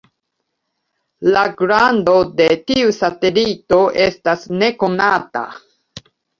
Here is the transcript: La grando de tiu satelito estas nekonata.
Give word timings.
La 1.35 1.43
grando 1.59 2.15
de 2.41 2.49
tiu 2.73 2.95
satelito 3.01 3.81
estas 4.09 4.51
nekonata. 4.59 5.49